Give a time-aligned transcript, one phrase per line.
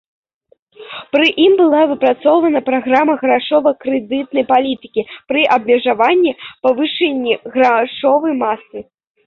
[1.15, 6.35] Пры ім была выпрацавана праграма грашова-крэдытнай палітыкі пры абмежаваным
[6.67, 8.79] павышэнні грашовай масы.